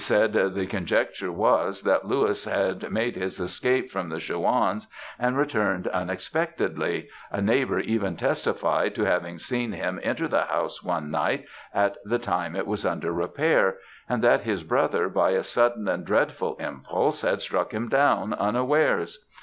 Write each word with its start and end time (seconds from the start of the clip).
said, 0.03 0.33
the 0.33 0.65
conjecture 0.65 1.31
was, 1.31 1.83
that 1.83 2.07
Louis 2.07 2.43
had 2.45 2.91
made 2.91 3.15
his 3.15 3.39
escape 3.39 3.91
from 3.91 4.09
the 4.09 4.19
Chouans, 4.19 4.87
and 5.19 5.37
returned 5.37 5.87
unexpectedly 5.89 7.07
a 7.29 7.39
neighbour 7.39 7.77
even 7.79 8.15
testified 8.15 8.95
to 8.95 9.03
having 9.03 9.37
seen 9.37 9.73
him 9.73 9.99
enter 10.01 10.27
the 10.27 10.45
house 10.45 10.81
one 10.83 11.11
night 11.11 11.45
at 11.71 11.97
the 12.03 12.17
time 12.17 12.55
it 12.55 12.65
was 12.65 12.83
under 12.83 13.11
repair 13.13 13.77
and 14.09 14.23
that 14.23 14.41
his 14.41 14.63
brother 14.63 15.07
by 15.07 15.33
a 15.33 15.43
sudden 15.43 15.87
and 15.87 16.03
dreadful 16.03 16.55
impulse, 16.55 17.21
had 17.21 17.39
struck 17.39 17.71
him 17.71 17.87
down 17.87 18.33
unawares. 18.33 19.23